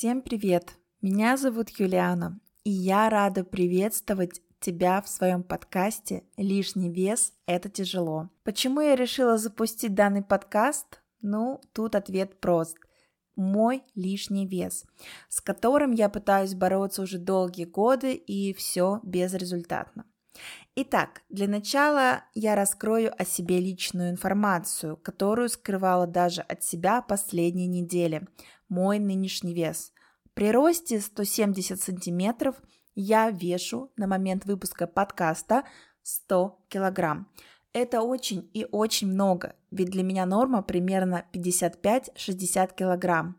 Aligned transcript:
Всем 0.00 0.22
привет! 0.22 0.78
Меня 1.02 1.36
зовут 1.36 1.68
Юлиана, 1.78 2.40
и 2.64 2.70
я 2.70 3.10
рада 3.10 3.44
приветствовать 3.44 4.40
тебя 4.58 5.02
в 5.02 5.10
своем 5.10 5.42
подкасте 5.42 6.24
«Лишний 6.38 6.88
вес– 6.88 7.34
это 7.46 7.68
тяжело». 7.68 8.30
Почему 8.42 8.80
я 8.80 8.96
решила 8.96 9.36
запустить 9.36 9.94
данный 9.94 10.22
подкаст? 10.22 11.02
Ну, 11.20 11.60
тут 11.74 11.94
ответ 11.94 12.40
прост. 12.40 12.78
Мой 13.36 13.82
лишний 13.94 14.46
вес, 14.46 14.86
с 15.28 15.42
которым 15.42 15.90
я 15.90 16.08
пытаюсь 16.08 16.54
бороться 16.54 17.02
уже 17.02 17.18
долгие 17.18 17.66
годы, 17.66 18.14
и 18.14 18.54
все 18.54 19.00
безрезультатно. 19.02 20.06
Итак, 20.82 21.20
для 21.28 21.46
начала 21.46 22.24
я 22.32 22.54
раскрою 22.54 23.12
о 23.20 23.26
себе 23.26 23.60
личную 23.60 24.08
информацию, 24.08 24.96
которую 24.96 25.50
скрывала 25.50 26.06
даже 26.06 26.40
от 26.40 26.64
себя 26.64 27.02
последние 27.02 27.66
недели. 27.66 28.26
Мой 28.70 28.98
нынешний 28.98 29.52
вес. 29.52 29.92
При 30.32 30.50
росте 30.50 31.00
170 31.00 31.82
сантиметров 31.82 32.56
я 32.94 33.28
вешу 33.28 33.92
на 33.98 34.06
момент 34.06 34.46
выпуска 34.46 34.86
подкаста 34.86 35.64
100 36.02 36.64
килограмм. 36.70 37.28
Это 37.74 38.00
очень 38.00 38.50
и 38.54 38.66
очень 38.72 39.08
много, 39.12 39.56
ведь 39.70 39.90
для 39.90 40.02
меня 40.02 40.24
норма 40.24 40.62
примерно 40.62 41.26
55-60 41.34 42.74
килограмм. 42.74 43.36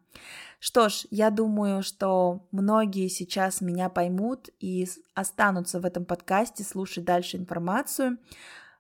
Что 0.64 0.90
ж, 0.90 1.08
я 1.10 1.32
думаю, 1.32 1.82
что 1.82 2.48
многие 2.52 3.08
сейчас 3.08 3.62
меня 3.62 3.90
поймут 3.90 4.52
и 4.60 4.88
останутся 5.16 5.80
в 5.80 5.86
этом 5.86 6.06
подкасте 6.06 6.64
слушать 6.64 7.04
дальше 7.04 7.38
информацию, 7.38 8.20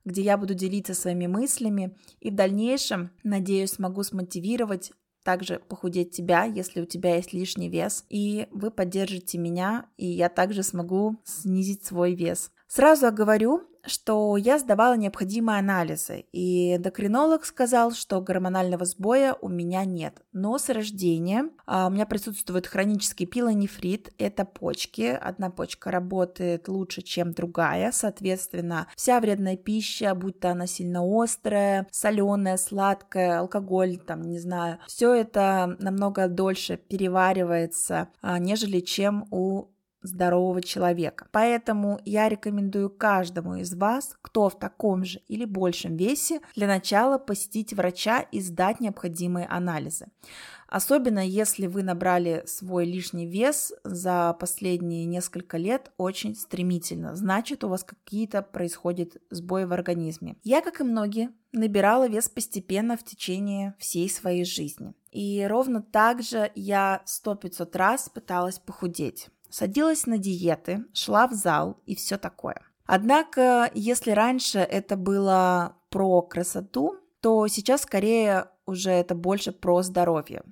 где 0.05 0.21
я 0.21 0.37
буду 0.37 0.53
делиться 0.53 0.93
своими 0.93 1.25
мыслями 1.25 1.97
и 2.19 2.29
в 2.29 2.35
дальнейшем, 2.35 3.09
надеюсь, 3.23 3.71
смогу 3.71 4.03
смотивировать 4.03 4.91
также 5.23 5.57
похудеть 5.57 6.11
тебя, 6.11 6.43
если 6.43 6.81
у 6.81 6.85
тебя 6.85 7.15
есть 7.15 7.33
лишний 7.33 7.67
вес, 7.67 8.05
и 8.09 8.47
вы 8.51 8.69
поддержите 8.69 9.39
меня, 9.39 9.87
и 9.97 10.05
я 10.05 10.29
также 10.29 10.61
смогу 10.61 11.19
снизить 11.23 11.83
свой 11.83 12.13
вес. 12.13 12.51
Сразу 12.73 13.07
оговорю, 13.07 13.63
что 13.85 14.37
я 14.37 14.57
сдавала 14.57 14.95
необходимые 14.95 15.59
анализы, 15.59 16.23
и 16.31 16.77
эндокринолог 16.77 17.43
сказал, 17.43 17.91
что 17.91 18.21
гормонального 18.21 18.85
сбоя 18.85 19.35
у 19.41 19.49
меня 19.49 19.83
нет. 19.83 20.21
Но 20.31 20.57
с 20.57 20.69
рождения 20.69 21.49
а, 21.65 21.87
у 21.87 21.89
меня 21.89 22.05
присутствует 22.05 22.67
хронический 22.67 23.25
пилонефрит, 23.25 24.13
это 24.17 24.45
почки. 24.45 25.19
Одна 25.21 25.49
почка 25.49 25.91
работает 25.91 26.69
лучше, 26.69 27.01
чем 27.01 27.33
другая, 27.33 27.91
соответственно, 27.91 28.87
вся 28.95 29.19
вредная 29.19 29.57
пища, 29.57 30.15
будь 30.15 30.39
то 30.39 30.51
она 30.51 30.65
сильно 30.65 31.01
острая, 31.03 31.87
соленая, 31.91 32.55
сладкая, 32.55 33.39
алкоголь, 33.39 33.97
там, 33.97 34.21
не 34.21 34.39
знаю, 34.39 34.79
все 34.87 35.13
это 35.13 35.75
намного 35.79 36.29
дольше 36.29 36.77
переваривается, 36.77 38.07
а, 38.21 38.39
нежели 38.39 38.79
чем 38.79 39.25
у 39.29 39.70
здорового 40.01 40.61
человека. 40.61 41.27
Поэтому 41.31 41.99
я 42.05 42.29
рекомендую 42.29 42.89
каждому 42.89 43.55
из 43.55 43.73
вас, 43.73 44.17
кто 44.21 44.49
в 44.49 44.57
таком 44.57 45.05
же 45.05 45.19
или 45.27 45.45
большем 45.45 45.95
весе, 45.95 46.41
для 46.55 46.67
начала 46.67 47.17
посетить 47.17 47.73
врача 47.73 48.21
и 48.21 48.39
сдать 48.41 48.79
необходимые 48.79 49.47
анализы. 49.47 50.07
Особенно 50.71 51.19
если 51.19 51.67
вы 51.67 51.83
набрали 51.83 52.43
свой 52.45 52.85
лишний 52.85 53.27
вес 53.27 53.73
за 53.83 54.33
последние 54.39 55.03
несколько 55.03 55.57
лет 55.57 55.91
очень 55.97 56.33
стремительно, 56.33 57.13
значит 57.13 57.65
у 57.65 57.67
вас 57.67 57.83
какие-то 57.83 58.41
происходят 58.41 59.17
сбои 59.29 59.65
в 59.65 59.73
организме. 59.73 60.37
Я, 60.43 60.61
как 60.61 60.79
и 60.79 60.85
многие, 60.85 61.31
набирала 61.51 62.07
вес 62.07 62.29
постепенно 62.29 62.95
в 62.95 63.03
течение 63.03 63.75
всей 63.79 64.09
своей 64.09 64.45
жизни. 64.45 64.93
И 65.11 65.45
ровно 65.45 65.81
так 65.81 66.23
же 66.23 66.49
я 66.55 67.03
100-500 67.05 67.77
раз 67.77 68.07
пыталась 68.07 68.57
похудеть 68.57 69.27
садилась 69.51 70.05
на 70.05 70.17
диеты, 70.17 70.85
шла 70.93 71.27
в 71.27 71.33
зал 71.33 71.77
и 71.85 71.95
все 71.95 72.17
такое. 72.17 72.61
Однако, 72.85 73.69
если 73.73 74.11
раньше 74.11 74.59
это 74.59 74.97
было 74.97 75.75
про 75.89 76.21
красоту, 76.21 76.97
то 77.21 77.47
сейчас 77.47 77.83
скорее 77.83 78.47
уже 78.65 78.91
это 78.91 79.15
больше 79.15 79.51
про 79.51 79.81
здоровье. 79.81 80.43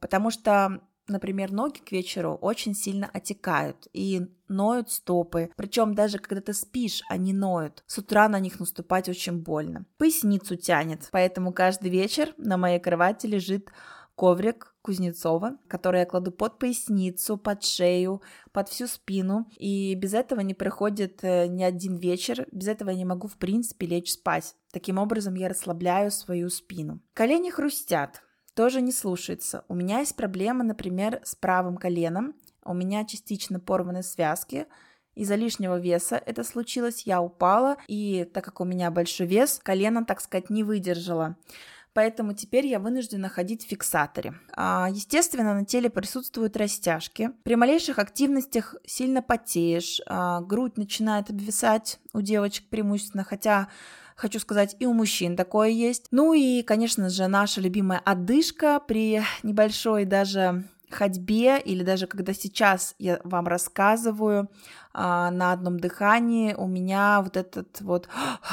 Потому 0.00 0.30
что, 0.30 0.80
например, 1.08 1.52
ноги 1.52 1.78
к 1.78 1.92
вечеру 1.92 2.34
очень 2.34 2.74
сильно 2.74 3.08
отекают 3.12 3.88
и 3.92 4.28
ноют 4.48 4.90
стопы. 4.90 5.50
Причем 5.56 5.94
даже 5.94 6.18
когда 6.18 6.40
ты 6.40 6.52
спишь, 6.52 7.02
они 7.08 7.32
ноют. 7.32 7.82
С 7.86 7.98
утра 7.98 8.28
на 8.28 8.40
них 8.40 8.60
наступать 8.60 9.08
очень 9.08 9.40
больно. 9.40 9.86
Поясницу 9.98 10.56
тянет. 10.56 11.08
Поэтому 11.12 11.52
каждый 11.52 11.90
вечер 11.90 12.34
на 12.36 12.56
моей 12.56 12.80
кровати 12.80 13.26
лежит 13.26 13.70
коврик 14.16 14.74
Кузнецова, 14.82 15.58
который 15.68 16.00
я 16.00 16.06
кладу 16.06 16.32
под 16.32 16.58
поясницу, 16.58 17.36
под 17.36 17.62
шею, 17.62 18.22
под 18.52 18.68
всю 18.68 18.86
спину. 18.86 19.46
И 19.58 19.94
без 19.94 20.14
этого 20.14 20.40
не 20.40 20.54
проходит 20.54 21.22
э, 21.22 21.46
ни 21.46 21.62
один 21.62 21.96
вечер, 21.96 22.46
без 22.50 22.68
этого 22.68 22.90
я 22.90 22.96
не 22.96 23.04
могу, 23.04 23.28
в 23.28 23.36
принципе, 23.36 23.86
лечь 23.86 24.12
спать. 24.12 24.56
Таким 24.72 24.98
образом, 24.98 25.34
я 25.34 25.48
расслабляю 25.48 26.10
свою 26.10 26.50
спину. 26.50 27.00
Колени 27.14 27.50
хрустят, 27.50 28.22
тоже 28.54 28.80
не 28.80 28.92
слушается. 28.92 29.64
У 29.68 29.74
меня 29.74 30.00
есть 30.00 30.16
проблема, 30.16 30.64
например, 30.64 31.20
с 31.22 31.34
правым 31.34 31.76
коленом. 31.76 32.34
У 32.64 32.74
меня 32.74 33.04
частично 33.04 33.60
порваны 33.60 34.02
связки, 34.02 34.66
из-за 35.14 35.34
лишнего 35.34 35.80
веса 35.80 36.22
это 36.26 36.44
случилось, 36.44 37.04
я 37.06 37.22
упала, 37.22 37.78
и 37.88 38.28
так 38.34 38.44
как 38.44 38.60
у 38.60 38.64
меня 38.64 38.90
большой 38.90 39.26
вес, 39.26 39.58
колено, 39.62 40.04
так 40.04 40.20
сказать, 40.20 40.50
не 40.50 40.62
выдержало 40.62 41.36
поэтому 41.96 42.34
теперь 42.34 42.66
я 42.66 42.78
вынуждена 42.78 43.30
ходить 43.30 43.64
в 43.64 43.68
фиксаторе. 43.68 44.34
А, 44.52 44.88
естественно, 44.92 45.54
на 45.54 45.64
теле 45.64 45.88
присутствуют 45.88 46.54
растяжки. 46.58 47.30
При 47.42 47.56
малейших 47.56 47.98
активностях 47.98 48.74
сильно 48.84 49.22
потеешь, 49.22 50.02
а, 50.06 50.42
грудь 50.42 50.76
начинает 50.76 51.30
обвисать 51.30 51.98
у 52.12 52.20
девочек 52.20 52.68
преимущественно, 52.68 53.24
хотя 53.24 53.68
хочу 54.14 54.38
сказать, 54.40 54.76
и 54.78 54.84
у 54.84 54.92
мужчин 54.92 55.36
такое 55.36 55.70
есть. 55.70 56.08
Ну 56.10 56.34
и, 56.34 56.62
конечно 56.62 57.08
же, 57.08 57.28
наша 57.28 57.62
любимая 57.62 58.02
одышка 58.04 58.78
при 58.86 59.22
небольшой 59.42 60.04
даже 60.04 60.64
ходьбе 60.90 61.58
или 61.58 61.82
даже 61.82 62.06
когда 62.06 62.34
сейчас 62.34 62.94
я 62.98 63.20
вам 63.24 63.46
рассказываю 63.46 64.50
а, 64.92 65.30
на 65.30 65.52
одном 65.52 65.80
дыхании, 65.80 66.52
у 66.52 66.66
меня 66.66 67.22
вот 67.22 67.38
этот 67.38 67.80
вот 67.80 68.08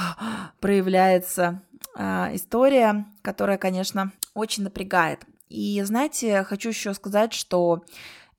проявляется 0.61 1.61
а, 1.95 2.29
история, 2.33 3.05
которая, 3.21 3.57
конечно, 3.57 4.11
очень 4.33 4.63
напрягает. 4.63 5.21
И 5.49 5.81
знаете, 5.83 6.43
хочу 6.43 6.69
еще 6.69 6.93
сказать, 6.93 7.33
что 7.33 7.83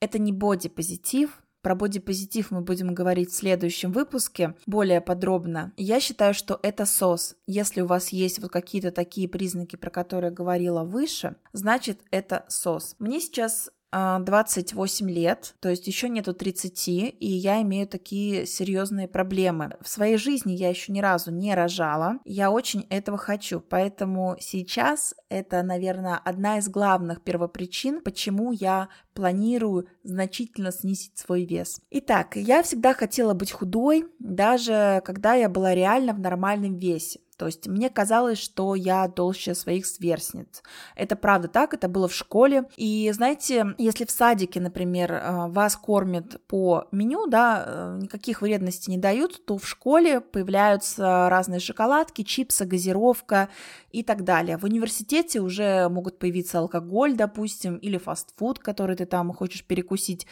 это 0.01 0.19
не 0.19 0.33
боди-позитив, 0.33 1.41
про 1.65 1.75
бодипозитив 1.75 2.51
мы 2.51 2.61
будем 2.61 2.93
говорить 2.93 3.31
в 3.31 3.35
следующем 3.35 3.91
выпуске 3.91 4.55
более 4.67 5.01
подробно. 5.01 5.73
Я 5.79 5.99
считаю, 5.99 6.35
что 6.35 6.61
это 6.63 6.85
СОС. 6.85 7.37
Если 7.47 7.81
у 7.81 7.87
вас 7.87 8.11
есть 8.11 8.39
вот 8.39 8.53
какие-то 8.53 8.91
такие 8.91 9.31
признаки, 9.31 9.77
про 9.77 9.89
которые 9.89 10.29
я 10.29 10.37
говорила 10.37 10.85
выше, 10.85 11.37
значит 11.55 12.01
это 12.11 12.45
СОС. 12.49 12.97
Мне 12.99 13.19
сейчас 13.19 13.71
28 13.95 15.07
а, 15.07 15.11
лет, 15.11 15.55
то 15.61 15.69
есть 15.69 15.87
еще 15.87 16.09
нету 16.09 16.35
30, 16.35 16.89
и 16.89 17.15
я 17.21 17.63
имею 17.63 17.87
такие 17.87 18.47
серьезные 18.47 19.09
проблемы. 19.09 19.77
В 19.81 19.89
своей 19.89 20.17
жизни 20.17 20.53
я 20.53 20.69
еще 20.69 20.93
ни 20.93 21.01
разу 21.01 21.31
не 21.31 21.55
рожала, 21.55 22.19
я 22.25 22.51
очень 22.51 22.87
этого 22.91 23.19
хочу, 23.19 23.61
поэтому 23.61 24.37
сейчас 24.41 25.15
это, 25.29 25.63
наверное, 25.63 26.21
одна 26.25 26.59
из 26.59 26.69
главных 26.69 27.23
первопричин, 27.23 28.01
почему 28.01 28.53
я 28.53 28.89
планирую 29.15 29.87
значительно 30.03 30.73
снизить 30.73 31.17
свой 31.17 31.45
вес. 31.45 31.81
Итак, 31.91 32.37
я 32.37 32.63
всегда 32.63 32.95
хотела 32.95 33.33
быть 33.33 33.53
худой, 33.53 34.07
даже 34.19 35.03
когда 35.05 35.35
я 35.35 35.49
была 35.49 35.75
реально 35.75 36.13
в 36.13 36.21
нормальном 36.21 36.77
весе. 36.77 37.21
То 37.37 37.47
есть 37.47 37.67
мне 37.67 37.91
казалось, 37.91 38.39
что 38.39 38.75
я 38.75 39.09
толще 39.09 39.55
своих 39.55 39.87
сверстниц. 39.87 40.63
Это 40.97 41.17
правда 41.17 41.49
так, 41.49 41.75
это 41.75 41.89
было 41.89 42.09
в 42.09 42.15
школе. 42.15 42.65
И 42.77 43.11
знаете, 43.13 43.75
если 43.79 44.05
в 44.05 44.11
садике, 44.11 44.61
например, 44.61 45.13
э, 45.13 45.49
вас 45.49 45.77
кормят 45.77 46.41
по 46.47 46.89
меню, 46.93 47.27
да, 47.27 47.65
э, 47.67 47.99
никаких 48.03 48.43
вредностей 48.43 48.93
не 48.93 48.99
дают, 48.99 49.45
то 49.47 49.59
в 49.59 49.67
школе 49.69 50.21
появляются 50.21 51.29
разные 51.29 51.61
шоколадки, 51.61 52.23
чипсы, 52.23 52.65
газировка 52.65 53.49
и 53.91 54.03
так 54.03 54.25
далее. 54.25 54.59
В 54.59 54.65
университете 54.65 55.41
уже 55.41 55.89
могут 55.89 56.19
появиться 56.19 56.59
алкоголь, 56.59 57.15
допустим, 57.15 57.77
или 57.77 57.99
фастфуд, 57.99 58.59
который 58.59 58.97
ты 58.97 59.07
там 59.07 59.33
хочешь 59.33 59.65
перекусить 59.65 60.27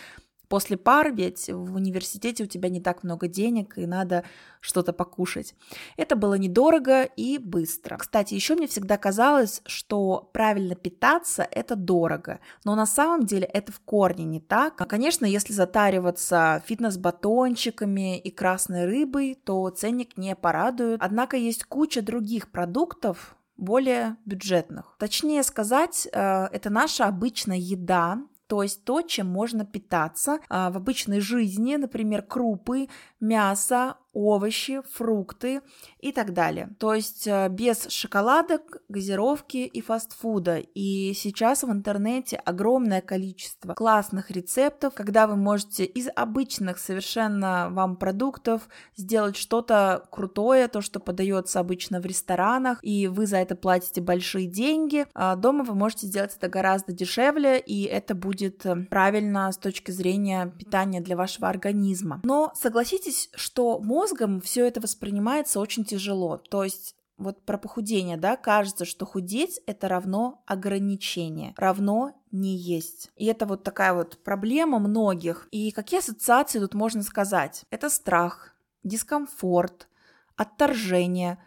после 0.52 0.76
пар, 0.76 1.14
ведь 1.14 1.48
в 1.48 1.76
университете 1.76 2.44
у 2.44 2.46
тебя 2.46 2.68
не 2.68 2.82
так 2.82 3.04
много 3.04 3.26
денег 3.26 3.78
и 3.78 3.86
надо 3.86 4.22
что-то 4.60 4.92
покушать. 4.92 5.54
Это 5.96 6.14
было 6.14 6.34
недорого 6.34 7.04
и 7.04 7.38
быстро. 7.38 7.96
Кстати, 7.96 8.34
еще 8.34 8.54
мне 8.54 8.66
всегда 8.66 8.98
казалось, 8.98 9.62
что 9.64 10.28
правильно 10.34 10.74
питаться– 10.74 11.48
это 11.50 11.74
дорого, 11.74 12.38
но 12.66 12.74
на 12.74 12.84
самом 12.84 13.24
деле 13.24 13.46
это 13.46 13.72
в 13.72 13.80
корне 13.80 14.26
не 14.26 14.40
так. 14.40 14.78
А, 14.78 14.84
конечно, 14.84 15.24
если 15.24 15.54
затариваться 15.54 16.62
фитнес-батончиками 16.66 18.18
и 18.18 18.30
красной 18.30 18.84
рыбой, 18.84 19.40
то 19.42 19.70
ценник 19.70 20.18
не 20.18 20.36
порадует. 20.36 21.00
Однако 21.02 21.38
есть 21.38 21.64
куча 21.64 22.02
других 22.02 22.50
продуктов, 22.50 23.36
более 23.56 24.16
бюджетных. 24.26 24.96
Точнее 24.98 25.42
сказать, 25.44 26.08
э, 26.12 26.46
это 26.52 26.68
наша 26.68 27.06
обычная 27.06 27.58
еда, 27.58 28.18
то 28.52 28.62
есть 28.62 28.84
то, 28.84 29.00
чем 29.00 29.28
можно 29.28 29.64
питаться 29.64 30.38
а, 30.50 30.70
в 30.70 30.76
обычной 30.76 31.20
жизни, 31.20 31.76
например, 31.76 32.20
крупы, 32.20 32.90
мясо, 33.18 33.96
овощи, 34.12 34.82
фрукты 34.92 35.62
и 35.98 36.12
так 36.12 36.32
далее. 36.32 36.70
То 36.78 36.94
есть 36.94 37.26
э, 37.26 37.48
без 37.48 37.88
шоколадок, 37.88 38.82
газировки 38.88 39.58
и 39.58 39.80
фастфуда. 39.80 40.58
И 40.58 41.14
сейчас 41.14 41.62
в 41.62 41.70
интернете 41.70 42.36
огромное 42.36 43.00
количество 43.00 43.74
классных 43.74 44.30
рецептов, 44.30 44.94
когда 44.94 45.26
вы 45.26 45.36
можете 45.36 45.84
из 45.84 46.08
обычных 46.14 46.78
совершенно 46.78 47.68
вам 47.70 47.96
продуктов 47.96 48.68
сделать 48.96 49.36
что-то 49.36 50.04
крутое, 50.10 50.68
то, 50.68 50.80
что 50.80 51.00
подается 51.00 51.60
обычно 51.60 52.00
в 52.00 52.06
ресторанах, 52.06 52.78
и 52.82 53.08
вы 53.08 53.26
за 53.26 53.38
это 53.38 53.56
платите 53.56 54.00
большие 54.00 54.46
деньги. 54.46 55.06
А 55.14 55.36
дома 55.36 55.64
вы 55.64 55.74
можете 55.74 56.06
сделать 56.06 56.36
это 56.36 56.48
гораздо 56.48 56.92
дешевле, 56.92 57.58
и 57.58 57.84
это 57.84 58.14
будет 58.14 58.66
э, 58.66 58.76
правильно 58.90 59.50
с 59.50 59.56
точки 59.56 59.90
зрения 59.90 60.52
питания 60.58 61.00
для 61.00 61.16
вашего 61.16 61.48
организма. 61.48 62.20
Но 62.24 62.52
согласитесь, 62.54 63.30
что 63.34 63.78
можно 63.78 64.01
мозгом 64.02 64.40
все 64.40 64.66
это 64.66 64.80
воспринимается 64.80 65.60
очень 65.60 65.84
тяжело. 65.84 66.36
То 66.36 66.64
есть 66.64 66.96
вот 67.18 67.44
про 67.44 67.56
похудение, 67.56 68.16
да, 68.16 68.36
кажется, 68.36 68.84
что 68.84 69.06
худеть 69.06 69.60
это 69.66 69.88
равно 69.88 70.42
ограничение, 70.46 71.54
равно 71.56 72.12
не 72.32 72.56
есть. 72.56 73.10
И 73.16 73.26
это 73.26 73.46
вот 73.46 73.62
такая 73.62 73.94
вот 73.94 74.18
проблема 74.24 74.78
многих. 74.78 75.46
И 75.52 75.70
какие 75.70 76.00
ассоциации 76.00 76.58
тут 76.58 76.74
можно 76.74 77.02
сказать? 77.02 77.64
Это 77.70 77.90
страх, 77.90 78.56
дискомфорт, 78.82 79.88
отторжение 80.36 81.38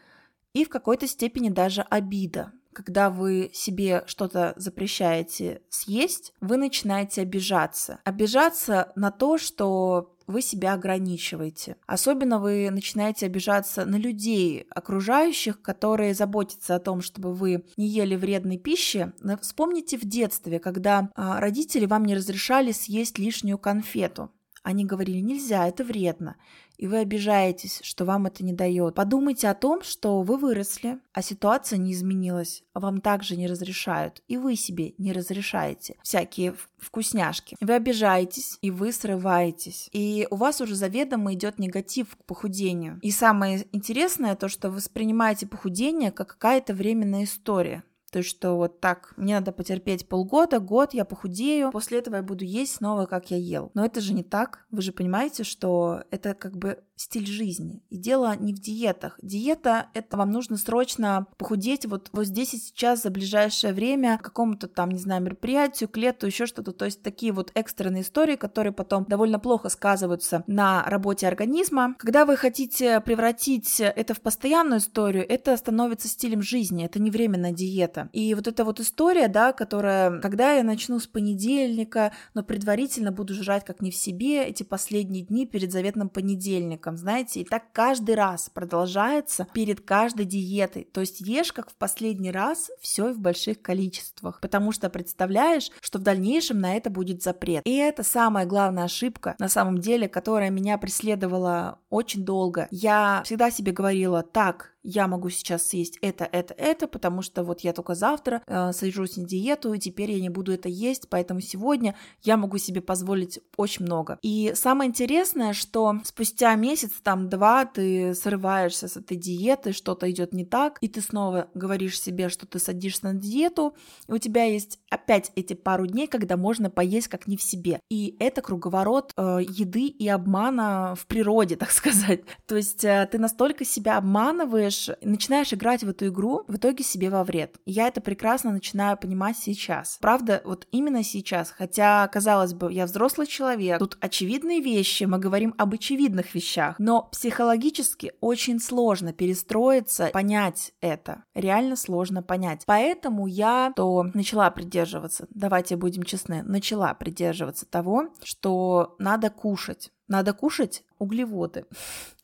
и 0.54 0.63
в 0.63 0.69
какой-то 0.69 1.08
степени 1.08 1.50
даже 1.50 1.81
обида. 1.81 2.54
Когда 2.75 3.10
вы 3.10 3.51
себе 3.54 4.04
что-то 4.06 4.54
запрещаете 4.57 5.62
съесть, 5.69 6.33
вы 6.42 6.57
начинаете 6.57 7.22
обижаться. 7.22 8.00
Обижаться 8.04 8.92
на 8.98 9.12
то, 9.12 9.38
что 9.38 10.18
вы 10.27 10.42
себя 10.42 10.74
ограничиваете. 10.74 11.77
Особенно 11.88 12.38
вы 12.38 12.69
начинаете 12.72 13.27
обижаться 13.27 13.86
на 13.86 13.95
людей 13.95 14.68
окружающих, 14.72 15.62
которые 15.62 16.13
заботятся 16.13 16.75
о 16.75 16.80
том, 16.80 17.00
чтобы 17.00 17.33
вы 17.33 17.63
не 17.77 17.88
ели 17.88 18.18
вредной 18.18 18.57
пищи. 18.57 19.13
Вспомните 19.42 19.98
в 19.98 20.04
детстве, 20.04 20.60
когда 20.60 21.10
а, 21.16 21.39
родители 21.39 21.86
вам 21.86 22.04
не 22.04 22.16
разрешали 22.16 22.74
съесть 22.74 23.19
лишнюю 23.19 23.57
конфету. 23.57 24.31
Они 24.63 24.83
говорили, 24.83 25.19
нельзя, 25.19 25.66
это 25.68 25.86
вредно 25.86 26.36
и 26.77 26.88
вы 26.88 26.98
обижаетесь, 26.98 27.80
что 27.83 28.06
вам 28.06 28.25
это 28.25 28.44
не 28.44 28.54
дает. 28.54 28.95
Подумайте 28.95 29.48
о 29.48 29.54
том, 29.54 29.83
что 29.83 30.22
вы 30.22 30.38
выросли, 30.38 31.00
а 31.13 31.22
ситуация 31.22 31.77
не 31.77 31.94
изменилась, 31.94 32.63
а 32.74 32.80
вам 32.80 33.01
также 33.01 33.38
не 33.38 33.48
разрешают, 33.48 34.22
и 34.27 34.38
вы 34.38 34.56
себе 34.56 34.94
не 34.98 35.13
разрешаете 35.13 35.95
всякие 36.04 36.56
вкусняшки. 36.77 37.56
Вы 37.60 37.74
обижаетесь, 37.74 38.57
и 38.62 38.72
вы 38.72 38.92
срываетесь, 38.92 39.89
и 39.92 40.27
у 40.30 40.36
вас 40.36 40.62
уже 40.62 40.75
заведомо 40.75 41.33
идет 41.33 41.60
негатив 41.60 42.16
к 42.16 42.25
похудению. 42.25 43.00
И 43.01 43.12
самое 43.12 43.68
интересное 43.72 44.36
то, 44.36 44.50
что 44.50 44.69
вы 44.69 44.75
воспринимаете 44.75 45.48
похудение 45.48 46.12
как 46.12 46.30
какая-то 46.30 46.74
временная 46.74 47.24
история. 47.24 47.83
То 48.15 48.19
есть, 48.19 48.29
что 48.29 48.56
вот 48.56 48.79
так, 48.79 49.13
мне 49.17 49.33
надо 49.35 49.51
потерпеть 49.51 50.07
полгода, 50.07 50.62
год, 50.62 50.94
я 50.94 51.03
похудею, 51.03 51.69
после 51.71 52.00
этого 52.00 52.15
я 52.15 52.23
буду 52.23 52.45
есть 52.45 52.75
снова, 52.75 53.07
как 53.07 53.29
я 53.29 53.35
ел. 53.35 53.71
Но 53.73 53.83
это 53.83 54.00
же 54.00 54.13
не 54.13 54.23
так. 54.23 54.65
Вы 54.71 54.83
же 54.83 54.94
понимаете, 54.94 55.44
что 55.44 56.01
это 56.12 56.33
как 56.33 56.56
бы 56.56 56.81
стиль 56.95 57.27
жизни. 57.27 57.81
И 57.89 57.97
дело 57.97 58.36
не 58.38 58.53
в 58.53 58.59
диетах. 58.59 59.19
Диета— 59.21 59.88
это 59.94 60.18
вам 60.18 60.31
нужно 60.31 60.57
срочно 60.57 61.27
похудеть 61.38 61.86
вот, 61.86 62.09
вот 62.13 62.25
здесь 62.25 62.53
и 62.53 62.57
сейчас 62.57 63.03
за 63.03 63.09
ближайшее 63.09 63.74
время 63.74 64.18
к 64.18 64.24
какому-то 64.24 64.68
там, 64.68 64.92
не 64.92 65.00
знаю, 65.00 65.21
мероприятию, 65.21 65.89
к 65.89 65.97
лету, 65.97 66.25
еще 66.25 66.45
что-то. 66.45 66.71
То 66.71 66.86
есть 66.86 67.01
такие 67.01 67.31
вот 67.31 67.51
экстренные 67.53 68.03
истории, 68.03 68.36
которые 68.36 68.74
потом 68.74 69.06
довольно 69.06 69.39
плохо 69.39 69.69
сказываются 69.69 70.44
на 70.47 70.83
работе 70.83 71.27
организма. 71.27 71.95
Когда 71.97 72.25
вы 72.25 72.38
хотите 72.38 73.01
превратить 73.01 73.80
это 73.80 74.13
в 74.13 74.21
постоянную 74.21 74.80
историю, 74.80 75.25
это 75.27 75.56
становится 75.57 76.07
стилем 76.07 76.41
жизни, 76.41 76.86
это 76.86 77.00
не 77.00 77.12
временная 77.12 77.51
диета. 77.51 78.09
И 78.13 78.33
вот 78.36 78.48
эта 78.48 78.63
вот 78.63 78.80
история, 78.80 79.27
да, 79.27 79.53
которая, 79.53 80.19
когда 80.21 80.53
я 80.53 80.63
начну 80.63 81.00
с 81.00 81.07
понедельника, 81.07 82.13
но 82.33 82.44
предварительно 82.44 83.12
буду 83.12 83.33
жрать 83.33 83.65
как 83.65 83.81
не 83.81 83.91
в 83.91 83.95
себе 83.95 84.45
эти 84.45 84.63
последние 84.63 85.24
дни 85.24 85.45
перед 85.45 85.71
заветным 85.71 86.09
понедельником, 86.09 86.85
завтраком, 86.86 86.98
знаете, 86.98 87.42
и 87.42 87.44
так 87.44 87.72
каждый 87.74 88.16
раз 88.16 88.50
продолжается 88.50 89.48
перед 89.54 89.82
каждой 89.82 90.26
диетой. 90.26 90.88
То 90.92 91.02
есть 91.02 91.22
ешь 91.22 91.52
как 91.52 91.70
в 91.70 91.76
последний 91.76 92.32
раз 92.32 92.70
все 92.80 93.12
в 93.12 93.20
больших 93.20 93.62
количествах, 93.62 94.40
потому 94.42 94.72
что 94.72 94.90
представляешь, 94.90 95.72
что 95.82 96.00
в 96.00 96.04
дальнейшем 96.04 96.60
на 96.60 96.76
это 96.76 96.90
будет 96.90 97.24
запрет. 97.24 97.62
И 97.66 97.76
это 97.76 98.04
самая 98.04 98.46
главная 98.46 98.86
ошибка, 98.86 99.36
на 99.40 99.50
самом 99.50 99.80
деле, 99.80 100.08
которая 100.08 100.50
меня 100.50 100.78
преследовала 100.78 101.80
очень 101.90 102.24
долго. 102.24 102.68
Я 102.72 103.22
всегда 103.26 103.52
себе 103.52 103.72
говорила, 103.72 104.22
так, 104.22 104.75
я 104.86 105.08
могу 105.08 105.30
сейчас 105.30 105.68
съесть 105.68 105.98
это, 106.02 106.30
это, 106.32 106.54
это, 106.54 106.88
потому 106.88 107.22
что 107.22 107.44
вот 107.44 107.62
я 107.62 107.74
только 107.74 107.96
завтра 107.96 108.42
э, 108.46 108.72
сажусь 108.72 109.18
на 109.18 109.26
диету, 109.26 109.74
и 109.74 109.80
теперь 109.80 110.12
я 110.12 110.22
не 110.22 110.30
буду 110.30 110.54
это 110.54 110.70
есть, 110.70 111.10
поэтому 111.10 111.42
сегодня 111.42 111.96
я 112.24 112.38
могу 112.38 112.58
себе 112.58 112.82
позволить 112.82 113.40
очень 113.58 113.86
много. 113.86 114.20
И 114.22 114.54
самое 114.56 114.90
интересное, 114.90 115.54
что 115.54 115.96
спустя 116.04 116.54
месяц, 116.56 116.92
там, 117.04 117.30
два, 117.30 117.66
ты 117.66 118.14
срываешься 118.14 118.88
с 118.88 118.98
этой 118.98 119.18
диеты, 119.18 119.74
что-то 119.74 120.10
идет 120.10 120.34
не 120.34 120.46
так, 120.46 120.78
и 120.82 120.88
ты 120.88 121.02
снова 121.02 121.50
говоришь 121.56 122.00
себе, 122.00 122.30
что 122.30 122.46
ты 122.46 122.60
садишься 122.60 123.06
на 123.06 123.14
диету, 123.16 123.76
и 124.08 124.12
у 124.12 124.18
тебя 124.20 124.44
есть 124.44 124.80
опять 124.90 125.32
эти 125.36 125.54
пару 125.54 125.88
дней, 125.88 126.08
когда 126.08 126.38
можно 126.38 126.70
поесть 126.70 127.08
как 127.08 127.28
не 127.28 127.38
в 127.38 127.42
себе. 127.42 127.80
И 127.90 128.16
это 128.20 128.42
круговорот 128.42 129.12
э, 129.18 129.40
еды 129.48 129.88
и 129.88 130.08
обмана 130.08 130.94
в 130.96 131.08
природе, 131.08 131.56
так 131.58 131.72
сказать. 131.72 132.22
То 132.46 132.56
есть 132.56 132.84
э, 132.84 133.08
ты 133.12 133.18
настолько 133.18 133.66
себя 133.66 133.98
обманываешь, 133.98 134.75
начинаешь, 134.75 135.00
начинаешь 135.01 135.54
играть 135.54 135.83
в 135.83 135.89
эту 135.89 136.07
игру, 136.07 136.44
в 136.48 136.56
итоге 136.56 136.83
себе 136.83 137.10
во 137.10 137.24
вред. 137.24 137.56
Я 137.66 137.88
это 137.88 138.01
прекрасно 138.01 138.51
начинаю 138.51 138.98
понимать 138.98 139.38
сейчас. 139.38 139.98
Правда, 140.01 140.42
вот 140.45 140.68
именно 140.72 141.04
сейчас. 141.04 141.51
Хотя, 141.51 142.07
казалось 142.07 142.54
бы, 142.54 142.72
я 142.72 142.86
взрослый 142.86 143.27
человек, 143.27 143.80
тут 143.80 143.98
очевидные 144.01 144.62
вещи, 144.62 145.04
мы 145.06 145.19
говорим 145.19 145.54
об 145.57 145.74
очевидных 145.74 146.33
вещах, 146.36 146.75
но 146.80 147.04
психологически 147.12 148.13
очень 148.22 148.60
сложно 148.60 149.13
перестроиться, 149.13 150.10
понять 150.13 150.74
это. 150.81 151.24
Реально 151.33 151.75
сложно 151.75 152.22
понять. 152.22 152.63
Поэтому 152.66 153.27
я 153.27 153.74
то 153.75 154.04
начала 154.13 154.50
придерживаться, 154.51 155.27
давайте 155.30 155.75
будем 155.75 156.04
честны, 156.04 156.44
начала 156.44 156.94
придерживаться 156.94 157.66
того, 157.66 158.10
что 158.24 158.95
надо 159.00 159.30
кушать. 159.30 159.91
Надо 160.08 160.34
кушать 160.34 160.84
углеводы. 161.00 161.66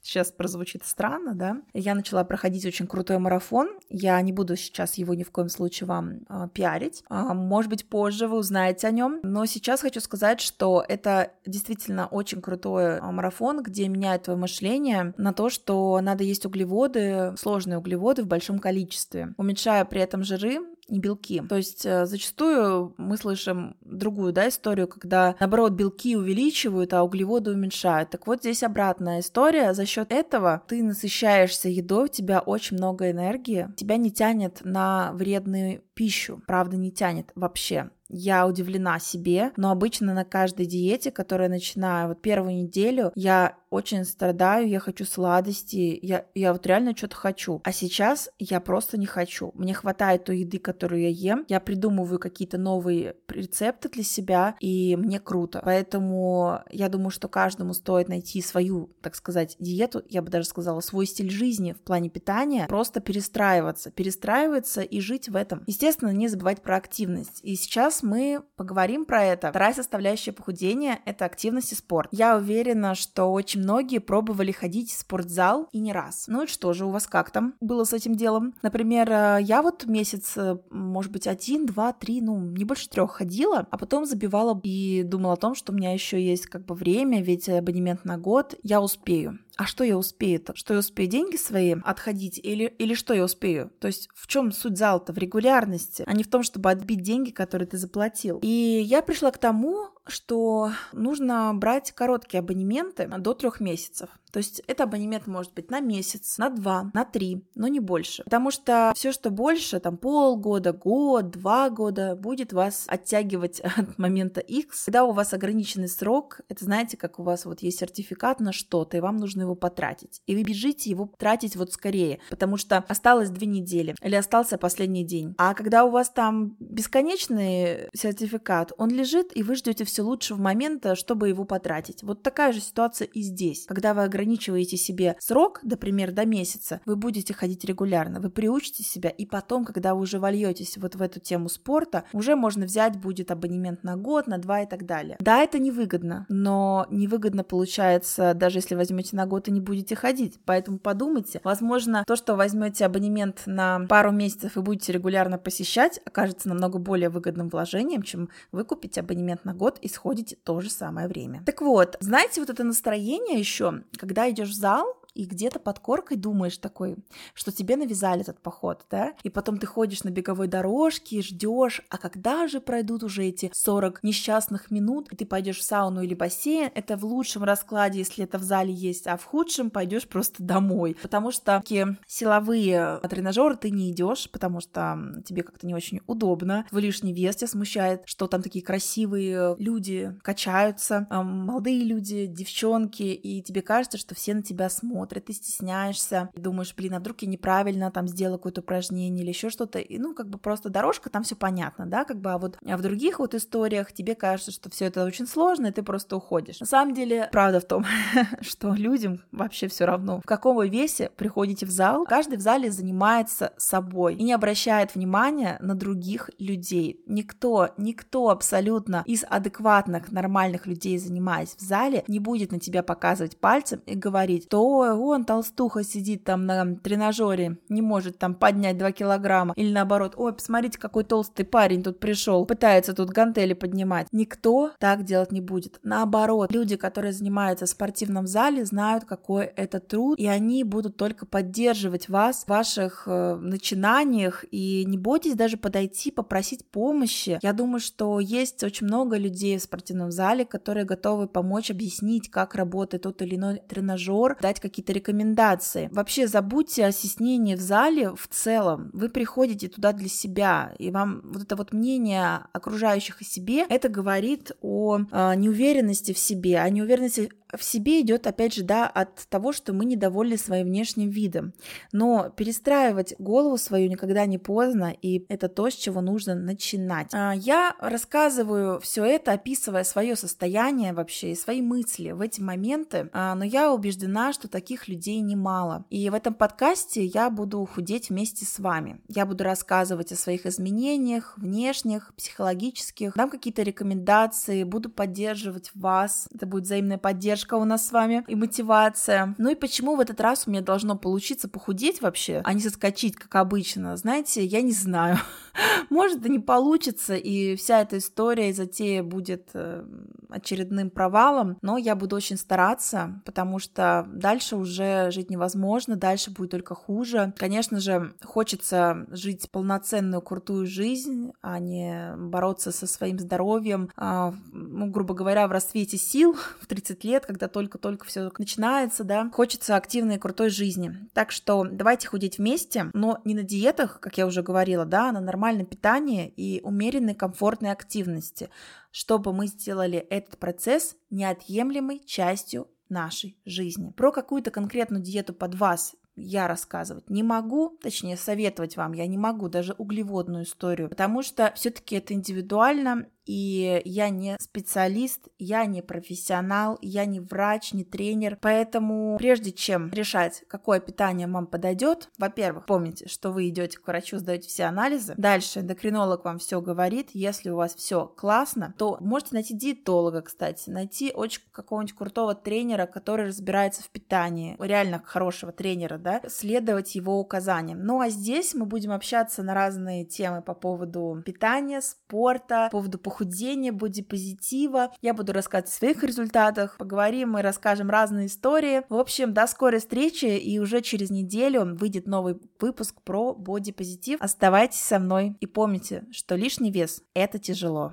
Сейчас 0.03 0.31
прозвучит 0.31 0.83
странно, 0.83 1.35
да? 1.35 1.61
Я 1.73 1.93
начала 1.93 2.23
проходить 2.23 2.65
очень 2.65 2.87
крутой 2.87 3.19
марафон. 3.19 3.69
Я 3.87 4.19
не 4.21 4.33
буду 4.33 4.55
сейчас 4.55 4.95
его 4.95 5.13
ни 5.13 5.21
в 5.21 5.29
коем 5.29 5.47
случае 5.47 5.85
вам 5.85 6.21
э, 6.27 6.47
пиарить. 6.51 7.03
Э, 7.09 7.33
может 7.33 7.69
быть, 7.69 7.87
позже 7.87 8.27
вы 8.27 8.37
узнаете 8.37 8.87
о 8.87 8.91
нем. 8.91 9.19
Но 9.21 9.45
сейчас 9.45 9.81
хочу 9.81 9.99
сказать, 9.99 10.41
что 10.41 10.83
это 10.87 11.33
действительно 11.45 12.07
очень 12.07 12.41
крутой 12.41 12.97
а, 12.97 13.11
марафон, 13.11 13.61
где 13.61 13.87
меняет 13.87 14.23
твое 14.23 14.39
мышление 14.39 15.13
на 15.17 15.33
то, 15.33 15.51
что 15.51 15.99
надо 16.01 16.23
есть 16.23 16.47
углеводы, 16.47 17.35
сложные 17.37 17.77
углеводы 17.77 18.23
в 18.23 18.27
большом 18.27 18.57
количестве, 18.57 19.35
уменьшая 19.37 19.85
при 19.85 20.01
этом 20.01 20.23
жиры, 20.23 20.61
не 20.91 20.99
белки. 20.99 21.41
То 21.47 21.55
есть 21.55 21.85
э, 21.85 22.05
зачастую 22.05 22.93
мы 22.97 23.17
слышим 23.17 23.77
другую 23.81 24.33
да, 24.33 24.49
историю, 24.49 24.87
когда, 24.87 25.35
наоборот, 25.39 25.71
белки 25.71 26.15
увеличивают, 26.15 26.93
а 26.93 27.03
углеводы 27.03 27.51
уменьшают. 27.51 28.09
Так 28.09 28.27
вот 28.27 28.39
здесь 28.39 28.61
обратная 28.71 29.19
история. 29.19 29.73
За 29.73 29.85
счет 29.85 30.11
этого 30.11 30.63
ты 30.67 30.81
насыщаешься 30.81 31.69
едой, 31.69 32.05
у 32.05 32.07
тебя 32.07 32.39
очень 32.39 32.77
много 32.77 33.11
энергии, 33.11 33.67
тебя 33.75 33.97
не 33.97 34.11
тянет 34.11 34.61
на 34.63 35.11
вредную 35.13 35.83
пищу. 35.93 36.41
Правда, 36.47 36.77
не 36.77 36.91
тянет 36.91 37.31
вообще 37.35 37.91
я 38.11 38.47
удивлена 38.47 38.99
себе, 38.99 39.51
но 39.57 39.71
обычно 39.71 40.13
на 40.13 40.25
каждой 40.25 40.65
диете, 40.65 41.11
которую 41.11 41.45
я 41.47 41.53
начинаю, 41.55 42.09
вот 42.09 42.21
первую 42.21 42.55
неделю, 42.55 43.11
я 43.15 43.57
очень 43.71 44.03
страдаю, 44.03 44.67
я 44.67 44.79
хочу 44.79 45.05
сладости, 45.05 45.97
я, 46.01 46.25
я 46.35 46.51
вот 46.51 46.67
реально 46.67 46.95
что-то 46.95 47.15
хочу. 47.15 47.61
А 47.63 47.71
сейчас 47.71 48.29
я 48.37 48.59
просто 48.59 48.99
не 48.99 49.05
хочу. 49.05 49.51
Мне 49.55 49.73
хватает 49.73 50.25
той 50.25 50.39
еды, 50.39 50.59
которую 50.59 51.01
я 51.01 51.07
ем, 51.07 51.45
я 51.47 51.61
придумываю 51.61 52.19
какие-то 52.19 52.57
новые 52.57 53.15
рецепты 53.29 53.87
для 53.87 54.03
себя, 54.03 54.55
и 54.59 54.97
мне 54.97 55.21
круто. 55.21 55.61
Поэтому 55.63 56.59
я 56.69 56.89
думаю, 56.89 57.11
что 57.11 57.29
каждому 57.29 57.73
стоит 57.73 58.09
найти 58.09 58.41
свою, 58.41 58.89
так 59.01 59.15
сказать, 59.15 59.55
диету, 59.57 60.03
я 60.09 60.21
бы 60.21 60.29
даже 60.29 60.47
сказала, 60.47 60.81
свой 60.81 61.05
стиль 61.05 61.31
жизни 61.31 61.71
в 61.71 61.79
плане 61.79 62.09
питания, 62.09 62.67
просто 62.67 62.99
перестраиваться, 62.99 63.89
перестраиваться 63.89 64.81
и 64.81 64.99
жить 64.99 65.29
в 65.29 65.35
этом. 65.37 65.63
Естественно, 65.65 66.09
не 66.09 66.27
забывать 66.27 66.61
про 66.61 66.75
активность. 66.75 67.39
И 67.41 67.55
сейчас 67.55 68.00
мы 68.03 68.43
поговорим 68.55 69.05
про 69.05 69.23
это. 69.23 69.49
Вторая 69.49 69.73
составляющая 69.73 70.31
похудения– 70.31 70.99
это 71.05 71.25
активность 71.25 71.71
и 71.71 71.75
спорт. 71.75 72.09
Я 72.11 72.37
уверена, 72.37 72.95
что 72.95 73.25
очень 73.25 73.61
многие 73.61 73.99
пробовали 73.99 74.51
ходить 74.51 74.91
в 74.91 74.99
спортзал 74.99 75.67
и 75.71 75.79
не 75.79 75.93
раз. 75.93 76.25
Ну 76.27 76.43
и 76.43 76.47
что 76.47 76.73
же 76.73 76.85
у 76.85 76.89
вас 76.89 77.07
как 77.07 77.31
там 77.31 77.55
было 77.61 77.83
с 77.83 77.93
этим 77.93 78.15
делом? 78.15 78.53
Например, 78.61 79.09
э, 79.11 79.37
я 79.41 79.61
вот 79.61 79.85
месяц, 79.85 80.33
э, 80.37 80.57
может 80.69 81.11
быть, 81.11 81.27
один, 81.27 81.65
два, 81.65 81.93
три, 81.93 82.21
ну, 82.21 82.39
не 82.39 82.65
больше 82.65 82.89
трех 82.89 83.11
ходила, 83.11 83.67
а 83.69 83.77
потом 83.77 84.05
забивала 84.05 84.59
и 84.63 85.03
думала 85.03 85.33
о 85.33 85.37
том, 85.37 85.55
что 85.55 85.71
у 85.71 85.75
меня 85.75 85.93
еще 85.93 86.21
есть 86.21 86.47
как 86.47 86.65
бы 86.65 86.75
время, 86.75 87.21
ведь 87.21 87.49
абонемент 87.49 88.05
на 88.05 88.17
год, 88.17 88.55
я 88.63 88.81
успею 88.81 89.39
а 89.57 89.65
что 89.65 89.83
я 89.83 89.97
успею-то? 89.97 90.55
Что 90.55 90.73
я 90.73 90.79
успею 90.79 91.09
деньги 91.09 91.35
свои 91.35 91.75
отходить 91.83 92.39
или, 92.41 92.65
или 92.77 92.93
что 92.93 93.13
я 93.13 93.23
успею? 93.23 93.71
То 93.79 93.87
есть 93.87 94.09
в 94.15 94.27
чем 94.27 94.51
суть 94.51 94.77
зала-то? 94.77 95.13
В 95.13 95.17
регулярности, 95.17 96.03
а 96.07 96.13
не 96.13 96.23
в 96.23 96.29
том, 96.29 96.43
чтобы 96.43 96.71
отбить 96.71 97.01
деньги, 97.01 97.31
которые 97.31 97.67
ты 97.67 97.77
заплатил. 97.77 98.39
И 98.41 98.47
я 98.47 99.01
пришла 99.01 99.31
к 99.31 99.37
тому, 99.37 99.89
что 100.07 100.71
нужно 100.91 101.53
брать 101.53 101.91
короткие 101.91 102.39
абонементы 102.39 103.07
до 103.07 103.33
трех 103.33 103.59
месяцев. 103.59 104.09
То 104.31 104.37
есть 104.37 104.61
это 104.67 104.83
абонемент 104.83 105.27
может 105.27 105.53
быть 105.53 105.69
на 105.69 105.81
месяц, 105.81 106.37
на 106.37 106.49
два, 106.49 106.89
на 106.93 107.05
три, 107.05 107.45
но 107.55 107.67
не 107.67 107.79
больше. 107.79 108.23
Потому 108.23 108.49
что 108.49 108.93
все, 108.95 109.11
что 109.11 109.29
больше, 109.29 109.79
там 109.79 109.97
полгода, 109.97 110.71
год, 110.71 111.31
два 111.31 111.69
года, 111.69 112.15
будет 112.15 112.53
вас 112.53 112.85
оттягивать 112.87 113.59
от 113.77 113.97
момента 113.97 114.39
X. 114.39 114.85
Когда 114.85 115.03
у 115.03 115.11
вас 115.11 115.33
ограниченный 115.33 115.89
срок, 115.89 116.41
это 116.47 116.63
знаете, 116.63 116.97
как 116.97 117.19
у 117.19 117.23
вас 117.23 117.45
вот 117.45 117.61
есть 117.61 117.79
сертификат 117.79 118.39
на 118.39 118.53
что-то, 118.53 118.97
и 118.97 119.01
вам 119.01 119.17
нужно 119.17 119.41
его 119.41 119.55
потратить. 119.55 120.21
И 120.25 120.35
вы 120.35 120.43
бежите 120.43 120.89
его 120.89 121.11
тратить 121.17 121.55
вот 121.55 121.73
скорее, 121.73 122.19
потому 122.29 122.57
что 122.57 122.77
осталось 122.87 123.29
две 123.29 123.47
недели 123.47 123.95
или 124.01 124.15
остался 124.15 124.57
последний 124.57 125.03
день. 125.03 125.35
А 125.37 125.53
когда 125.53 125.83
у 125.83 125.89
вас 125.89 126.09
там 126.09 126.55
бесконечный 126.59 127.89
сертификат, 127.93 128.71
он 128.77 128.89
лежит, 128.89 129.35
и 129.35 129.43
вы 129.43 129.55
ждете 129.55 129.83
все 129.91 130.03
лучшего 130.03 130.39
момента, 130.39 130.95
чтобы 130.95 131.29
его 131.29 131.43
потратить. 131.43 132.03
Вот 132.03 132.23
такая 132.23 132.53
же 132.53 132.61
ситуация 132.61 133.05
и 133.05 133.21
здесь. 133.21 133.65
Когда 133.65 133.93
вы 133.93 134.03
ограничиваете 134.03 134.77
себе 134.77 135.15
срок, 135.19 135.59
например, 135.63 136.11
до 136.11 136.25
месяца, 136.25 136.81
вы 136.85 136.95
будете 136.95 137.33
ходить 137.33 137.65
регулярно, 137.65 138.19
вы 138.19 138.29
приучите 138.29 138.83
себя, 138.83 139.09
и 139.09 139.25
потом, 139.25 139.65
когда 139.65 139.93
вы 139.93 140.01
уже 140.01 140.19
вольетесь 140.19 140.77
вот 140.77 140.95
в 140.95 141.01
эту 141.01 141.19
тему 141.19 141.49
спорта, 141.49 142.05
уже 142.13 142.35
можно 142.35 142.65
взять 142.65 142.97
будет 142.97 143.31
абонемент 143.31 143.83
на 143.83 143.97
год, 143.97 144.27
на 144.27 144.37
два 144.37 144.61
и 144.61 144.65
так 144.65 144.85
далее. 144.85 145.17
Да, 145.19 145.43
это 145.43 145.59
невыгодно, 145.59 146.25
но 146.29 146.87
невыгодно 146.89 147.43
получается, 147.43 148.33
даже 148.33 148.59
если 148.59 148.75
возьмете 148.75 149.15
на 149.15 149.25
год 149.25 149.47
и 149.47 149.51
не 149.51 149.61
будете 149.61 149.95
ходить. 149.95 150.39
Поэтому 150.45 150.79
подумайте, 150.79 151.41
возможно, 151.43 152.03
то, 152.07 152.15
что 152.15 152.35
возьмете 152.35 152.85
абонемент 152.85 153.43
на 153.45 153.85
пару 153.87 154.11
месяцев 154.11 154.57
и 154.57 154.61
будете 154.61 154.93
регулярно 154.93 155.37
посещать, 155.37 155.99
окажется 156.05 156.47
намного 156.47 156.79
более 156.79 157.09
выгодным 157.09 157.49
вложением, 157.49 158.03
чем 158.03 158.29
вы 158.51 158.63
купите 158.63 159.01
абонемент 159.01 159.45
на 159.45 159.53
год 159.53 159.77
и 159.81 159.87
сходите 159.87 160.35
то 160.35 160.61
же 160.61 160.69
самое 160.69 161.07
время. 161.07 161.43
Так 161.45 161.61
вот, 161.61 161.97
знаете, 161.99 162.41
вот 162.41 162.49
это 162.49 162.63
настроение 162.63 163.39
еще, 163.39 163.83
когда 163.97 164.29
идешь 164.29 164.49
в 164.49 164.55
зал, 164.55 165.00
и 165.13 165.25
где-то 165.25 165.59
под 165.59 165.79
коркой 165.79 166.17
думаешь 166.17 166.57
такой, 166.57 166.97
что 167.33 167.51
тебе 167.51 167.75
навязали 167.75 168.21
этот 168.21 168.39
поход, 168.39 168.85
да, 168.89 169.13
и 169.23 169.29
потом 169.29 169.57
ты 169.57 169.67
ходишь 169.67 170.03
на 170.03 170.09
беговой 170.09 170.47
дорожке 170.47 171.21
ждешь, 171.21 171.81
а 171.89 171.97
когда 171.97 172.47
же 172.47 172.61
пройдут 172.61 173.03
уже 173.03 173.25
эти 173.25 173.51
40 173.53 174.03
несчастных 174.03 174.71
минут, 174.71 175.11
и 175.11 175.15
ты 175.15 175.25
пойдешь 175.25 175.59
в 175.59 175.63
сауну 175.63 176.01
или 176.01 176.13
бассейн, 176.13 176.71
это 176.73 176.97
в 176.97 177.05
лучшем 177.05 177.43
раскладе, 177.43 177.99
если 177.99 178.23
это 178.23 178.37
в 178.37 178.43
зале 178.43 178.73
есть, 178.73 179.07
а 179.07 179.17
в 179.17 179.25
худшем 179.25 179.69
пойдешь 179.69 180.07
просто 180.07 180.43
домой, 180.43 180.95
потому 181.01 181.31
что 181.31 181.59
такие 181.59 181.97
силовые 182.07 182.99
тренажеры 183.09 183.55
ты 183.55 183.69
не 183.69 183.91
идешь, 183.91 184.29
потому 184.31 184.61
что 184.61 184.97
тебе 185.25 185.43
как-то 185.43 185.67
не 185.67 185.75
очень 185.75 185.99
удобно, 186.07 186.65
в 186.71 186.77
лишний 186.77 187.13
вес 187.13 187.35
тебя 187.35 187.47
смущает, 187.47 188.03
что 188.05 188.27
там 188.27 188.41
такие 188.41 188.63
красивые 188.63 189.55
люди 189.59 190.15
качаются, 190.21 191.07
молодые 191.09 191.83
люди, 191.83 192.25
девчонки, 192.25 193.03
и 193.03 193.41
тебе 193.41 193.61
кажется, 193.61 193.97
что 193.97 194.15
все 194.15 194.33
на 194.33 194.41
тебя 194.41 194.69
смотрят, 194.69 195.00
смотрят, 195.01 195.25
ты 195.25 195.33
стесняешься, 195.33 196.29
думаешь, 196.35 196.75
блин, 196.75 196.93
а 196.93 196.99
вдруг 196.99 197.23
я 197.23 197.27
неправильно 197.27 197.89
там 197.89 198.07
сделала 198.07 198.37
какое-то 198.37 198.61
упражнение 198.61 199.23
или 199.23 199.31
еще 199.31 199.49
что-то, 199.49 199.79
и 199.79 199.97
ну 199.97 200.13
как 200.13 200.29
бы 200.29 200.37
просто 200.37 200.69
дорожка, 200.69 201.09
там 201.09 201.23
все 201.23 201.35
понятно, 201.35 201.87
да, 201.87 202.05
как 202.05 202.21
бы, 202.21 202.31
а 202.31 202.37
вот 202.37 202.59
а 202.63 202.77
в 202.77 202.81
других 202.83 203.17
вот 203.17 203.33
историях 203.33 203.93
тебе 203.93 204.13
кажется, 204.13 204.51
что 204.51 204.69
все 204.69 204.85
это 204.85 205.03
очень 205.03 205.25
сложно, 205.25 205.67
и 205.67 205.71
ты 205.71 205.81
просто 205.81 206.15
уходишь. 206.15 206.59
На 206.59 206.67
самом 206.67 206.93
деле, 206.93 207.29
правда 207.31 207.59
в 207.59 207.65
том, 207.65 207.83
что 208.41 208.75
людям 208.75 209.21
вообще 209.31 209.67
все 209.67 209.85
равно, 209.85 210.19
в 210.21 210.27
каком 210.27 210.55
вы 210.55 210.69
весе 210.69 211.09
приходите 211.15 211.65
в 211.65 211.71
зал, 211.71 212.05
каждый 212.05 212.37
в 212.37 212.41
зале 212.41 212.69
занимается 212.69 213.53
собой 213.57 214.15
и 214.15 214.23
не 214.23 214.33
обращает 214.33 214.93
внимания 214.93 215.57
на 215.61 215.73
других 215.73 216.29
людей. 216.37 217.01
Никто, 217.07 217.69
никто 217.77 218.29
абсолютно 218.29 219.03
из 219.07 219.23
адекватных, 219.27 220.11
нормальных 220.11 220.67
людей, 220.67 220.99
занимаясь 220.99 221.55
в 221.57 221.61
зале, 221.61 222.03
не 222.07 222.19
будет 222.19 222.51
на 222.51 222.59
тебя 222.59 222.83
показывать 222.83 223.37
пальцем 223.37 223.81
и 223.87 223.95
говорить, 223.95 224.47
то 224.49 224.90
он 224.93 225.25
толстуха 225.25 225.83
сидит 225.83 226.23
там 226.23 226.45
на 226.45 226.75
тренажере, 226.75 227.57
не 227.69 227.81
может 227.81 228.17
там 228.17 228.35
поднять 228.35 228.77
2 228.77 228.91
килограмма. 228.91 229.53
Или 229.55 229.71
наоборот, 229.71 230.13
ой, 230.17 230.33
посмотрите, 230.33 230.79
какой 230.79 231.03
толстый 231.03 231.43
парень 231.43 231.83
тут 231.83 231.99
пришел, 231.99 232.45
пытается 232.45 232.93
тут 232.93 233.09
гантели 233.09 233.53
поднимать. 233.53 234.07
Никто 234.11 234.71
так 234.79 235.03
делать 235.03 235.31
не 235.31 235.41
будет. 235.41 235.79
Наоборот, 235.83 236.51
люди, 236.51 236.75
которые 236.75 237.13
занимаются 237.13 237.65
в 237.65 237.69
спортивном 237.69 238.27
зале, 238.27 238.65
знают, 238.65 239.05
какой 239.05 239.45
это 239.45 239.79
труд, 239.79 240.19
и 240.19 240.27
они 240.27 240.63
будут 240.63 240.97
только 240.97 241.25
поддерживать 241.25 242.09
вас 242.09 242.43
в 242.43 242.49
ваших 242.49 243.03
э, 243.05 243.35
начинаниях, 243.35 244.45
и 244.51 244.85
не 244.85 244.97
бойтесь 244.97 245.35
даже 245.35 245.57
подойти, 245.57 246.11
попросить 246.11 246.65
помощи. 246.65 247.39
Я 247.41 247.53
думаю, 247.53 247.79
что 247.79 248.19
есть 248.19 248.63
очень 248.63 248.87
много 248.87 249.17
людей 249.17 249.57
в 249.57 249.63
спортивном 249.63 250.11
зале, 250.11 250.45
которые 250.45 250.85
готовы 250.85 251.27
помочь 251.27 251.71
объяснить, 251.71 252.29
как 252.29 252.55
работает 252.55 253.03
тот 253.03 253.21
или 253.21 253.35
иной 253.35 253.61
тренажер, 253.67 254.37
дать 254.41 254.59
какие 254.59 254.80
какие-то 254.81 254.93
рекомендации. 254.93 255.89
Вообще 255.91 256.27
забудьте 256.27 256.85
о 256.85 256.91
стеснении 256.91 257.55
в 257.55 257.61
зале 257.61 258.13
в 258.15 258.27
целом. 258.27 258.89
Вы 258.93 259.09
приходите 259.09 259.67
туда 259.67 259.93
для 259.93 260.09
себя, 260.09 260.73
и 260.79 260.91
вам 260.91 261.21
вот 261.23 261.43
это 261.43 261.55
вот 261.55 261.71
мнение 261.71 262.45
окружающих 262.53 263.21
о 263.21 263.23
себе, 263.23 263.65
это 263.69 263.89
говорит 263.89 264.51
о 264.61 264.99
э, 264.99 265.35
неуверенности 265.35 266.13
в 266.13 266.17
себе, 266.17 266.59
о 266.59 266.69
неуверенности 266.69 267.31
в 267.57 267.63
себе 267.63 268.01
идет, 268.01 268.27
опять 268.27 268.53
же, 268.53 268.63
да, 268.63 268.87
от 268.87 269.27
того, 269.27 269.51
что 269.51 269.73
мы 269.73 269.85
недовольны 269.85 270.37
своим 270.37 270.67
внешним 270.67 271.09
видом. 271.09 271.53
Но 271.91 272.29
перестраивать 272.29 273.15
голову 273.19 273.57
свою 273.57 273.89
никогда 273.89 274.25
не 274.25 274.37
поздно, 274.37 274.95
и 275.01 275.25
это 275.29 275.49
то, 275.49 275.69
с 275.69 275.73
чего 275.73 276.01
нужно 276.01 276.35
начинать. 276.35 277.09
А, 277.13 277.33
я 277.33 277.75
рассказываю 277.79 278.79
все 278.79 279.03
это, 279.05 279.33
описывая 279.33 279.83
свое 279.83 280.15
состояние 280.15 280.93
вообще 280.93 281.31
и 281.31 281.35
свои 281.35 281.61
мысли 281.61 282.11
в 282.11 282.21
эти 282.21 282.41
моменты, 282.41 283.09
а, 283.13 283.35
но 283.35 283.43
я 283.43 283.71
убеждена, 283.71 284.33
что 284.33 284.47
таких 284.71 284.87
людей 284.87 285.19
немало. 285.19 285.83
И 285.89 286.09
в 286.09 286.13
этом 286.13 286.33
подкасте 286.33 287.03
я 287.03 287.29
буду 287.29 287.65
худеть 287.65 288.09
вместе 288.09 288.45
с 288.45 288.57
вами. 288.57 289.01
Я 289.09 289.25
буду 289.25 289.43
рассказывать 289.43 290.13
о 290.13 290.15
своих 290.15 290.45
изменениях, 290.45 291.33
внешних, 291.35 292.13
психологических, 292.15 293.13
дам 293.15 293.29
какие-то 293.29 293.63
рекомендации, 293.63 294.63
буду 294.63 294.89
поддерживать 294.89 295.71
вас. 295.73 296.29
Это 296.33 296.45
будет 296.45 296.63
взаимная 296.63 296.97
поддержка 296.97 297.55
у 297.55 297.65
нас 297.65 297.85
с 297.85 297.91
вами 297.91 298.23
и 298.29 298.35
мотивация. 298.35 299.35
Ну 299.37 299.49
и 299.49 299.55
почему 299.55 299.97
в 299.97 299.99
этот 299.99 300.21
раз 300.21 300.47
у 300.47 300.51
меня 300.51 300.61
должно 300.61 300.97
получиться 300.97 301.49
похудеть 301.49 302.01
вообще, 302.01 302.41
а 302.45 302.53
не 302.53 302.61
соскочить, 302.61 303.17
как 303.17 303.35
обычно? 303.35 303.97
Знаете, 303.97 304.45
я 304.45 304.61
не 304.61 304.71
знаю. 304.71 305.17
Может, 305.89 306.25
и 306.25 306.29
не 306.29 306.39
получится, 306.39 307.15
и 307.15 307.57
вся 307.57 307.81
эта 307.81 307.97
история 307.97 308.49
и 308.49 308.53
затея 308.53 309.03
будет 309.03 309.49
э, 309.53 309.83
очередным 310.29 310.89
провалом, 310.89 311.57
но 311.61 311.77
я 311.77 311.95
буду 311.95 312.15
очень 312.15 312.37
стараться, 312.37 313.21
потому 313.25 313.59
что 313.59 314.07
дальше 314.13 314.55
уже 314.61 315.11
жить 315.11 315.29
невозможно, 315.29 315.95
дальше 315.95 316.31
будет 316.31 316.51
только 316.51 316.75
хуже. 316.75 317.33
Конечно 317.37 317.79
же, 317.79 318.13
хочется 318.23 319.05
жить 319.09 319.49
полноценную, 319.51 320.21
крутую 320.21 320.67
жизнь, 320.67 321.31
а 321.41 321.59
не 321.59 322.13
бороться 322.17 322.71
со 322.71 322.87
своим 322.87 323.19
здоровьем, 323.19 323.89
а, 323.95 324.33
ну, 324.51 324.87
грубо 324.87 325.13
говоря, 325.13 325.47
в 325.47 325.51
расцвете 325.51 325.97
сил 325.97 326.35
в 326.59 326.67
30 326.67 327.03
лет, 327.03 327.25
когда 327.25 327.47
только-только 327.47 328.05
все 328.05 328.31
начинается, 328.37 329.03
да, 329.03 329.29
хочется 329.33 329.75
активной, 329.75 330.19
крутой 330.19 330.49
жизни. 330.49 330.95
Так 331.13 331.31
что 331.31 331.67
давайте 331.69 332.07
худеть 332.07 332.37
вместе, 332.37 332.89
но 332.93 333.19
не 333.25 333.33
на 333.33 333.43
диетах, 333.43 333.99
как 333.99 334.17
я 334.17 334.25
уже 334.25 334.43
говорила, 334.43 334.85
да, 334.85 335.09
а 335.09 335.11
на 335.11 335.21
нормальном 335.21 335.65
питании 335.65 336.27
и 336.35 336.61
умеренной 336.63 337.15
комфортной 337.15 337.71
активности, 337.71 338.49
чтобы 338.91 339.33
мы 339.33 339.47
сделали 339.47 339.97
этот 339.97 340.37
процесс 340.37 340.95
неотъемлемой 341.09 342.01
частью 342.05 342.67
нашей 342.91 343.37
жизни. 343.45 343.91
Про 343.91 344.11
какую-то 344.11 344.51
конкретную 344.51 345.01
диету 345.01 345.33
под 345.33 345.55
вас 345.55 345.95
я 346.15 346.47
рассказывать 346.47 347.09
не 347.09 347.23
могу, 347.23 347.77
точнее 347.81 348.17
советовать 348.17 348.77
вам 348.77 348.93
я 348.93 349.07
не 349.07 349.17
могу 349.17 349.49
даже 349.49 349.73
углеводную 349.73 350.43
историю, 350.43 350.89
потому 350.89 351.23
что 351.23 351.51
все-таки 351.55 351.95
это 351.95 352.13
индивидуально, 352.13 353.07
и 353.25 353.81
я 353.85 354.09
не 354.09 354.37
специалист, 354.39 355.27
я 355.37 355.65
не 355.65 355.81
профессионал, 355.81 356.77
я 356.81 357.05
не 357.05 357.19
врач, 357.19 357.73
не 357.73 357.83
тренер, 357.83 358.37
поэтому 358.41 359.17
прежде 359.17 359.51
чем 359.51 359.89
решать, 359.91 360.43
какое 360.47 360.79
питание 360.79 361.27
вам 361.27 361.47
подойдет, 361.47 362.09
во-первых, 362.17 362.65
помните, 362.65 363.07
что 363.07 363.31
вы 363.31 363.49
идете 363.49 363.77
к 363.77 363.87
врачу, 363.87 364.17
сдаете 364.17 364.47
все 364.47 364.65
анализы, 364.65 365.13
дальше 365.17 365.59
эндокринолог 365.59 366.25
вам 366.25 366.39
все 366.39 366.61
говорит, 366.61 367.09
если 367.13 367.49
у 367.49 367.55
вас 367.55 367.75
все 367.75 368.07
классно, 368.07 368.73
то 368.77 368.97
можете 368.99 369.31
найти 369.33 369.55
диетолога, 369.55 370.21
кстати, 370.21 370.69
найти 370.69 371.11
очень 371.13 371.41
какого-нибудь 371.51 371.95
крутого 371.95 372.35
тренера, 372.35 372.85
который 372.85 373.27
разбирается 373.27 373.83
в 373.83 373.89
питании, 373.89 374.55
реально 374.59 375.01
хорошего 375.05 375.51
тренера, 375.51 375.97
да, 375.97 376.21
следовать 376.27 376.95
его 376.95 377.19
указаниям. 377.19 377.83
Ну 377.83 378.01
а 378.01 378.09
здесь 378.09 378.53
мы 378.53 378.65
будем 378.65 378.91
общаться 378.91 379.43
на 379.43 379.53
разные 379.53 380.05
темы 380.05 380.41
по 380.41 380.53
поводу 380.53 381.21
питания, 381.25 381.81
спорта, 381.81 382.67
по 382.71 382.77
поводу 382.77 382.97
похудения, 383.11 383.73
бодипозитива. 383.73 384.91
Я 385.01 385.13
буду 385.13 385.33
рассказывать 385.33 385.73
о 385.73 385.77
своих 385.77 386.03
результатах, 386.03 386.77
поговорим 386.77 387.37
и 387.37 387.41
расскажем 387.41 387.89
разные 387.89 388.27
истории. 388.27 388.83
В 388.87 388.95
общем, 388.95 389.33
до 389.33 389.47
скорой 389.47 389.79
встречи, 389.81 390.25
и 390.25 390.59
уже 390.59 390.81
через 390.81 391.09
неделю 391.09 391.75
выйдет 391.75 392.07
новый 392.07 392.39
выпуск 392.59 393.01
про 393.03 393.33
бодипозитив. 393.33 394.21
Оставайтесь 394.21 394.79
со 394.79 394.97
мной 394.97 395.35
и 395.41 395.45
помните, 395.45 396.05
что 396.11 396.35
лишний 396.35 396.71
вес— 396.71 397.03
это 397.13 397.37
тяжело. 397.37 397.89